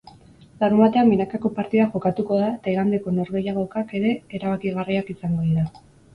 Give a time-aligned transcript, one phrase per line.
[0.61, 5.71] Larunbatean binakako partida jokatuko da eta igandeko norgehiagokak ere erabakigarriak izango dira.